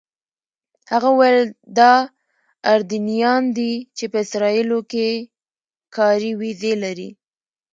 هغه 0.91 1.07
وویل 1.11 1.39
دا 1.79 1.93
اردنیان 2.71 3.43
دي 3.57 3.73
چې 3.97 4.05
په 4.11 4.17
اسرائیلو 4.25 4.79
کې 4.91 5.07
کاري 5.95 6.31
ویزې 6.39 6.73
لري. 6.83 7.09